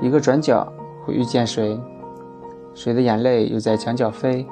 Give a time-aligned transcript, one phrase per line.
[0.00, 0.66] 一个转角
[1.04, 1.78] 会遇见谁，
[2.74, 4.46] 谁的眼泪又在墙角飞，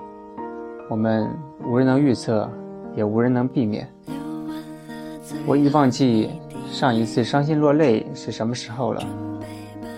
[0.89, 1.29] 我们
[1.65, 2.49] 无人能预测，
[2.95, 3.89] 也无人能避免。
[5.47, 6.31] 我已忘记
[6.71, 9.03] 上一次伤心落泪是什么时候了，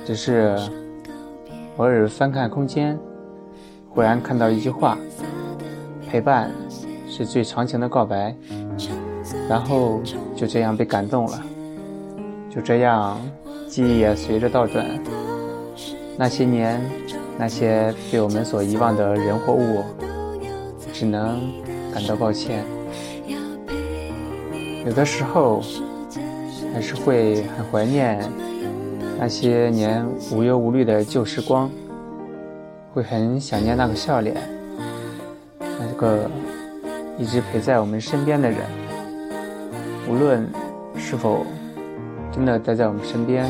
[0.04, 0.56] 只是
[1.76, 2.98] 偶尔翻看空间，
[3.88, 4.96] 忽然看到一句话：
[6.08, 6.50] 陪伴
[7.08, 8.34] 是最长情的告白。
[9.48, 10.00] 然后
[10.34, 11.42] 就这样被感动了，
[12.48, 13.20] 就这样
[13.68, 14.86] 记忆也随着倒转。
[16.20, 16.78] 那些年，
[17.38, 19.82] 那些被我们所遗忘的人或物，
[20.92, 21.40] 只能
[21.94, 22.62] 感到抱歉。
[24.84, 25.62] 有的时候，
[26.74, 28.22] 还是会很怀念
[29.18, 31.70] 那些年无忧无虑的旧时光，
[32.92, 34.36] 会很想念那个笑脸，
[35.58, 36.30] 那个
[37.16, 38.58] 一直陪在我们身边的人。
[40.06, 40.46] 无论
[40.98, 41.46] 是否
[42.30, 43.46] 真的待在我们身边，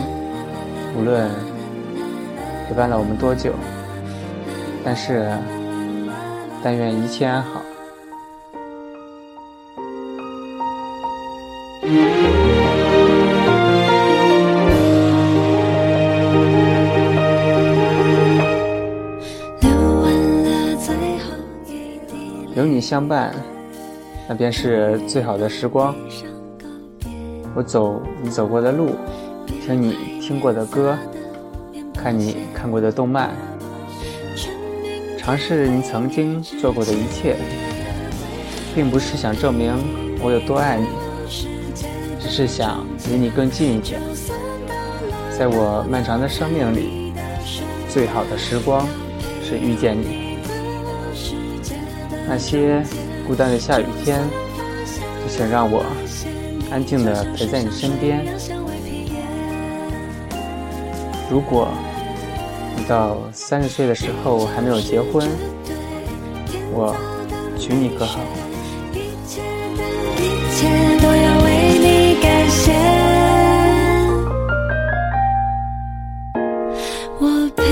[0.96, 1.28] 无论
[2.70, 3.52] 陪伴了我们多久，
[4.84, 5.36] 但是
[6.62, 7.60] 但愿一切安好。
[22.54, 23.34] 有你相伴，
[24.28, 25.92] 那便是最好的时光。
[27.52, 28.90] 我走你走过的路，
[29.66, 30.96] 听你听过的歌，
[32.02, 33.30] 看你看过的动漫，
[35.18, 37.36] 尝试你曾经做过的一切，
[38.74, 39.70] 并不是想证明
[40.22, 40.86] 我有多爱你，
[42.18, 44.00] 只是想离你更近一点。
[45.38, 47.12] 在我漫长的生命里，
[47.90, 48.88] 最好的时光
[49.42, 50.38] 是遇见你。
[52.26, 52.82] 那些
[53.26, 54.22] 孤单的下雨天，
[55.22, 55.84] 就请让我。
[56.70, 58.24] 安静的陪在你身边。
[61.28, 61.68] 如果
[62.76, 65.28] 你到三十岁的时候还没有结婚，
[66.72, 66.94] 我
[67.58, 68.20] 娶你可好？
[77.18, 77.69] 我陪。